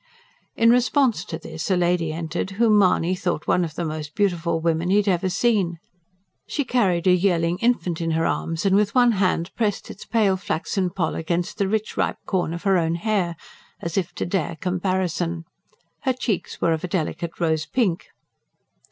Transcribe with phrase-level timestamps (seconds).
[0.55, 4.59] In response to this a lady entered, whom Mahony thought one of the most beautiful
[4.59, 5.77] women he had ever seen.
[6.47, 10.37] She carried a yearling infant in her arms, and with one hand pressed its pale
[10.37, 13.35] flaxen poll against the rich, ripe corn of her own hair,
[13.79, 15.45] as if to dare comparison.
[15.99, 18.07] Her cheeks were of a delicate rose pink.